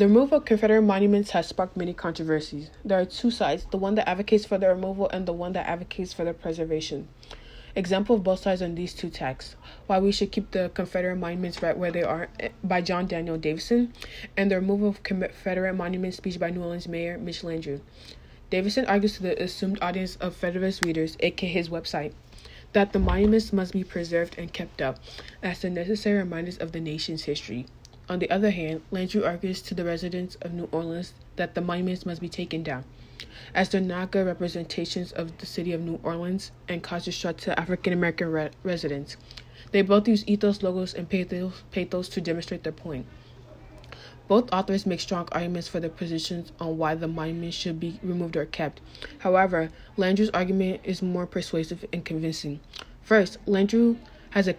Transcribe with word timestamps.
The 0.00 0.08
removal 0.08 0.38
of 0.38 0.46
Confederate 0.46 0.80
monuments 0.80 1.32
has 1.32 1.48
sparked 1.48 1.76
many 1.76 1.92
controversies. 1.92 2.70
There 2.82 2.98
are 2.98 3.04
two 3.04 3.30
sides 3.30 3.66
the 3.70 3.76
one 3.76 3.96
that 3.96 4.08
advocates 4.08 4.46
for 4.46 4.56
the 4.56 4.68
removal 4.68 5.10
and 5.10 5.26
the 5.26 5.34
one 5.34 5.52
that 5.52 5.68
advocates 5.68 6.14
for 6.14 6.24
their 6.24 6.32
preservation. 6.32 7.08
Example 7.76 8.16
of 8.16 8.24
both 8.24 8.40
sides 8.40 8.62
on 8.62 8.76
these 8.76 8.94
two 8.94 9.10
texts 9.10 9.56
Why 9.88 9.98
We 9.98 10.10
Should 10.10 10.32
Keep 10.32 10.52
the 10.52 10.70
Confederate 10.72 11.16
Monuments 11.16 11.62
Right 11.62 11.76
Where 11.76 11.92
They 11.92 12.02
Are 12.02 12.30
eh, 12.40 12.48
by 12.64 12.80
John 12.80 13.08
Daniel 13.08 13.36
Davidson, 13.36 13.92
and 14.38 14.50
the 14.50 14.54
removal 14.54 14.88
of 14.88 15.02
Confederate 15.02 15.74
Monuments 15.74 16.16
speech 16.16 16.40
by 16.40 16.48
New 16.48 16.62
Orleans 16.62 16.88
Mayor 16.88 17.18
Mitch 17.18 17.42
Landrieu. 17.42 17.82
Davidson 18.48 18.86
argues 18.86 19.16
to 19.18 19.22
the 19.22 19.42
assumed 19.42 19.78
audience 19.82 20.16
of 20.16 20.34
Federalist 20.34 20.82
readers, 20.82 21.18
aka 21.20 21.46
his 21.46 21.68
website, 21.68 22.14
that 22.72 22.94
the 22.94 22.98
monuments 22.98 23.52
must 23.52 23.74
be 23.74 23.84
preserved 23.84 24.38
and 24.38 24.54
kept 24.54 24.80
up 24.80 24.98
as 25.42 25.60
the 25.60 25.68
necessary 25.68 26.16
reminders 26.16 26.56
of 26.56 26.72
the 26.72 26.80
nation's 26.80 27.24
history. 27.24 27.66
On 28.10 28.18
the 28.18 28.28
other 28.28 28.50
hand, 28.50 28.82
Landrieu 28.90 29.24
argues 29.24 29.62
to 29.62 29.72
the 29.72 29.84
residents 29.84 30.36
of 30.42 30.52
New 30.52 30.68
Orleans 30.72 31.14
that 31.36 31.54
the 31.54 31.60
monuments 31.60 32.04
must 32.04 32.20
be 32.20 32.28
taken 32.28 32.64
down, 32.64 32.82
as 33.54 33.68
they're 33.68 33.80
not 33.80 34.10
good 34.10 34.26
representations 34.26 35.12
of 35.12 35.38
the 35.38 35.46
city 35.46 35.72
of 35.72 35.80
New 35.80 36.00
Orleans 36.02 36.50
and 36.68 36.82
cause 36.82 37.04
distress 37.04 37.36
to 37.44 37.56
African 37.56 37.92
American 37.92 38.32
re- 38.32 38.50
residents. 38.64 39.16
They 39.70 39.82
both 39.82 40.08
use 40.08 40.26
ethos, 40.26 40.60
logos, 40.60 40.92
and 40.92 41.08
pathos, 41.08 41.62
pathos 41.70 42.08
to 42.08 42.20
demonstrate 42.20 42.64
their 42.64 42.72
point. 42.72 43.06
Both 44.26 44.52
authors 44.52 44.86
make 44.86 44.98
strong 44.98 45.28
arguments 45.30 45.68
for 45.68 45.78
their 45.78 45.88
positions 45.88 46.50
on 46.58 46.78
why 46.78 46.96
the 46.96 47.06
monuments 47.06 47.56
should 47.56 47.78
be 47.78 48.00
removed 48.02 48.36
or 48.36 48.44
kept. 48.44 48.80
However, 49.18 49.70
Landrieu's 49.96 50.30
argument 50.30 50.80
is 50.82 51.00
more 51.00 51.28
persuasive 51.28 51.84
and 51.92 52.04
convincing. 52.04 52.58
First, 53.02 53.38
Landrieu 53.46 53.98
has 54.30 54.48
a 54.48 54.56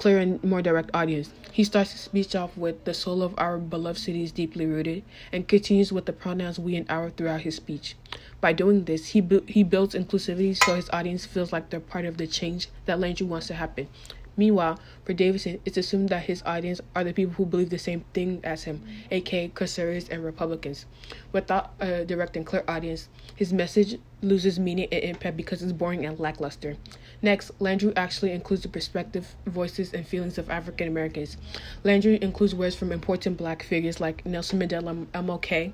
clear 0.00 0.18
and 0.18 0.42
more 0.42 0.62
direct 0.62 0.88
audience. 0.94 1.28
He 1.52 1.62
starts 1.62 1.92
his 1.92 2.00
speech 2.00 2.34
off 2.34 2.56
with 2.56 2.84
the 2.84 2.94
soul 2.94 3.22
of 3.22 3.34
our 3.36 3.58
beloved 3.58 3.98
city 3.98 4.22
is 4.22 4.32
deeply 4.32 4.64
rooted 4.64 5.02
and 5.30 5.46
continues 5.46 5.92
with 5.92 6.06
the 6.06 6.12
pronouns 6.14 6.58
we 6.58 6.74
and 6.74 6.90
our 6.90 7.10
throughout 7.10 7.42
his 7.42 7.56
speech. 7.56 7.96
By 8.40 8.54
doing 8.54 8.84
this, 8.84 9.08
he 9.08 9.20
bu- 9.20 9.44
he 9.46 9.62
builds 9.62 9.94
inclusivity 9.94 10.56
so 10.56 10.74
his 10.74 10.88
audience 10.88 11.26
feels 11.26 11.52
like 11.52 11.68
they're 11.68 11.80
part 11.80 12.06
of 12.06 12.16
the 12.16 12.26
change 12.26 12.68
that 12.86 12.98
Landrieu 12.98 13.26
wants 13.26 13.48
to 13.48 13.54
happen. 13.54 13.88
Meanwhile, 14.36 14.78
for 15.04 15.12
Davidson, 15.12 15.60
it's 15.64 15.76
assumed 15.76 16.08
that 16.10 16.24
his 16.24 16.42
audience 16.46 16.80
are 16.94 17.04
the 17.04 17.12
people 17.12 17.34
who 17.34 17.46
believe 17.46 17.70
the 17.70 17.78
same 17.78 18.04
thing 18.14 18.40
as 18.44 18.64
him, 18.64 18.82
aka 19.10 19.48
conservatives 19.54 20.08
and 20.08 20.24
Republicans. 20.24 20.86
Without 21.32 21.72
a 21.80 22.04
direct 22.04 22.36
and 22.36 22.46
clear 22.46 22.64
audience, 22.68 23.08
his 23.34 23.52
message 23.52 23.98
loses 24.22 24.58
meaning 24.58 24.88
and 24.92 25.02
impact 25.02 25.36
because 25.36 25.62
it's 25.62 25.72
boring 25.72 26.04
and 26.04 26.18
lackluster. 26.18 26.76
Next, 27.22 27.58
Landrieu 27.58 27.92
actually 27.96 28.32
includes 28.32 28.62
the 28.62 28.68
perspective, 28.68 29.34
voices, 29.46 29.92
and 29.92 30.06
feelings 30.06 30.38
of 30.38 30.50
African 30.50 30.88
Americans. 30.88 31.36
Landrieu 31.84 32.18
includes 32.20 32.54
words 32.54 32.74
from 32.74 32.92
important 32.92 33.36
black 33.36 33.62
figures 33.62 34.00
like 34.00 34.24
Nelson 34.24 34.60
Mandela 34.60 35.06
MLK, 35.06 35.72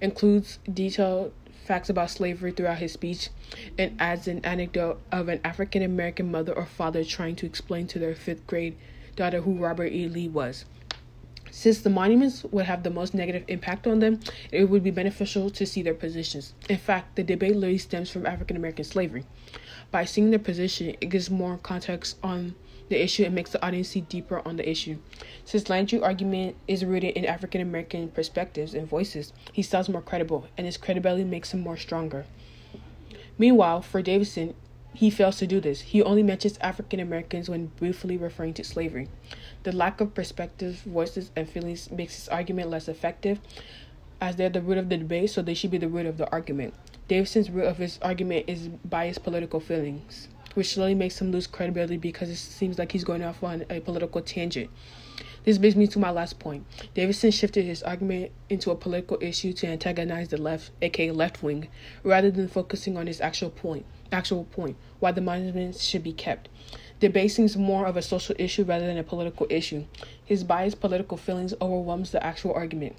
includes 0.00 0.58
detailed 0.72 1.32
facts 1.64 1.88
about 1.88 2.10
slavery 2.10 2.52
throughout 2.52 2.78
his 2.78 2.92
speech, 2.92 3.30
and 3.78 3.96
adds 4.00 4.28
an 4.28 4.44
anecdote 4.44 5.00
of 5.10 5.28
an 5.28 5.40
African 5.44 5.82
American 5.82 6.30
mother 6.30 6.52
or 6.52 6.66
father 6.66 7.04
trying 7.04 7.36
to 7.36 7.46
explain 7.46 7.86
to 7.88 7.98
their 7.98 8.14
fifth 8.14 8.46
grade 8.46 8.76
daughter 9.16 9.40
who 9.40 9.54
Robert 9.54 9.92
E. 9.92 10.08
Lee 10.08 10.28
was. 10.28 10.64
Since 11.50 11.82
the 11.82 11.90
monuments 11.90 12.42
would 12.44 12.64
have 12.66 12.82
the 12.82 12.90
most 12.90 13.14
negative 13.14 13.44
impact 13.46 13.86
on 13.86 14.00
them, 14.00 14.18
it 14.50 14.64
would 14.64 14.82
be 14.82 14.90
beneficial 14.90 15.50
to 15.50 15.64
see 15.64 15.82
their 15.82 15.94
positions. 15.94 16.52
In 16.68 16.78
fact, 16.78 17.14
the 17.14 17.22
debate 17.22 17.54
literally 17.54 17.78
stems 17.78 18.10
from 18.10 18.26
African 18.26 18.56
American 18.56 18.84
slavery. 18.84 19.24
By 19.92 20.04
seeing 20.04 20.30
their 20.30 20.40
position, 20.40 20.96
it 21.00 21.10
gives 21.10 21.30
more 21.30 21.56
context 21.58 22.16
on 22.24 22.56
the 22.88 23.02
issue 23.02 23.24
and 23.24 23.34
makes 23.34 23.50
the 23.50 23.64
audience 23.64 23.88
see 23.88 24.02
deeper 24.02 24.42
on 24.46 24.56
the 24.56 24.68
issue. 24.68 24.98
Since 25.44 25.64
Landrieu's 25.68 26.02
argument 26.02 26.56
is 26.68 26.84
rooted 26.84 27.16
in 27.16 27.24
African 27.24 27.60
American 27.60 28.08
perspectives 28.08 28.74
and 28.74 28.86
voices, 28.86 29.32
he 29.52 29.62
sounds 29.62 29.88
more 29.88 30.02
credible, 30.02 30.46
and 30.56 30.66
his 30.66 30.76
credibility 30.76 31.24
makes 31.24 31.52
him 31.52 31.60
more 31.60 31.76
stronger. 31.76 32.26
Meanwhile, 33.38 33.82
for 33.82 34.02
Davidson, 34.02 34.54
he 34.92 35.10
fails 35.10 35.38
to 35.38 35.46
do 35.46 35.60
this. 35.60 35.80
He 35.80 36.02
only 36.02 36.22
mentions 36.22 36.56
African 36.58 37.00
Americans 37.00 37.48
when 37.48 37.66
briefly 37.66 38.16
referring 38.16 38.54
to 38.54 38.64
slavery. 38.64 39.08
The 39.64 39.72
lack 39.72 40.00
of 40.00 40.14
perspective, 40.14 40.82
voices, 40.86 41.32
and 41.34 41.48
feelings 41.48 41.90
makes 41.90 42.14
his 42.14 42.28
argument 42.28 42.70
less 42.70 42.86
effective, 42.86 43.40
as 44.20 44.36
they're 44.36 44.48
the 44.48 44.62
root 44.62 44.78
of 44.78 44.88
the 44.88 44.96
debate, 44.96 45.30
so 45.30 45.42
they 45.42 45.54
should 45.54 45.72
be 45.72 45.78
the 45.78 45.88
root 45.88 46.06
of 46.06 46.16
the 46.16 46.30
argument. 46.30 46.74
Davidson's 47.08 47.50
root 47.50 47.66
of 47.66 47.78
his 47.78 47.98
argument 48.02 48.44
is 48.46 48.68
biased 48.68 49.24
political 49.24 49.58
feelings, 49.58 50.28
which 50.54 50.74
slowly 50.74 50.94
makes 50.94 51.20
him 51.20 51.30
lose 51.30 51.46
credibility 51.46 51.96
because 51.96 52.30
it 52.30 52.36
seems 52.36 52.78
like 52.78 52.92
he's 52.92 53.04
going 53.04 53.22
off 53.22 53.42
on 53.42 53.64
a 53.70 53.80
political 53.80 54.20
tangent. 54.20 54.70
This 55.44 55.58
brings 55.58 55.76
me 55.76 55.86
to 55.88 55.98
my 55.98 56.10
last 56.10 56.38
point. 56.38 56.64
Davidson 56.94 57.30
shifted 57.30 57.66
his 57.66 57.82
argument 57.82 58.32
into 58.48 58.70
a 58.70 58.74
political 58.74 59.18
issue 59.20 59.52
to 59.52 59.66
antagonize 59.66 60.28
the 60.28 60.38
left, 60.38 60.70
aka 60.80 61.10
left 61.10 61.42
wing, 61.42 61.68
rather 62.02 62.30
than 62.30 62.48
focusing 62.48 62.96
on 62.96 63.06
his 63.06 63.20
actual 63.20 63.50
point 63.50 63.84
actual 64.14 64.44
point, 64.44 64.76
why 65.00 65.12
the 65.12 65.20
monuments 65.20 65.82
should 65.82 66.02
be 66.02 66.12
kept. 66.12 66.48
Debasing 67.00 67.44
is 67.44 67.56
more 67.56 67.86
of 67.86 67.96
a 67.96 68.02
social 68.02 68.36
issue 68.38 68.62
rather 68.62 68.86
than 68.86 68.96
a 68.96 69.02
political 69.02 69.46
issue. 69.50 69.84
His 70.24 70.44
biased 70.44 70.80
political 70.80 71.18
feelings 71.18 71.52
overwhelms 71.60 72.12
the 72.12 72.24
actual 72.24 72.54
argument. 72.54 72.96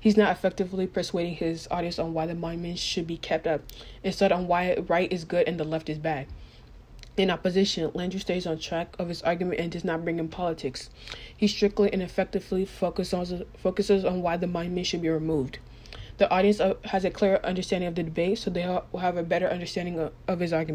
He's 0.00 0.16
not 0.16 0.32
effectively 0.32 0.86
persuading 0.86 1.34
his 1.34 1.68
audience 1.70 1.98
on 1.98 2.14
why 2.14 2.26
the 2.26 2.34
monuments 2.34 2.80
should 2.80 3.06
be 3.06 3.18
kept 3.18 3.46
up, 3.46 3.60
instead 4.02 4.32
on 4.32 4.48
why 4.48 4.74
right 4.88 5.12
is 5.12 5.24
good 5.24 5.46
and 5.46 5.60
the 5.60 5.64
left 5.64 5.88
is 5.88 5.98
bad. 5.98 6.26
In 7.16 7.30
opposition, 7.30 7.90
Landrieu 7.92 8.20
stays 8.20 8.44
on 8.44 8.58
track 8.58 8.96
of 8.98 9.08
his 9.08 9.22
argument 9.22 9.60
and 9.60 9.70
does 9.70 9.84
not 9.84 10.02
bring 10.02 10.18
in 10.18 10.28
politics. 10.28 10.90
He 11.36 11.46
strictly 11.46 11.92
and 11.92 12.02
effectively 12.02 12.64
focuses 12.64 13.42
focuses 13.56 14.04
on 14.04 14.20
why 14.20 14.36
the 14.36 14.48
monument 14.48 14.88
should 14.88 15.02
be 15.02 15.08
removed. 15.08 15.58
The 16.18 16.28
audience 16.28 16.58
uh, 16.60 16.74
has 16.86 17.04
a 17.04 17.10
clear 17.10 17.40
understanding 17.44 17.88
of 17.88 17.94
the 17.94 18.02
debate, 18.02 18.38
so 18.38 18.50
they 18.50 18.66
will 18.66 19.00
have 19.00 19.16
a 19.16 19.22
better 19.22 19.48
understanding 19.48 20.10
of 20.26 20.40
his 20.40 20.52
argument. 20.52 20.72